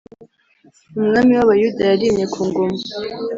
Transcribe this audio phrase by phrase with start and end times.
[0.99, 2.79] umwami w’ Abayuda yarimye kungoma.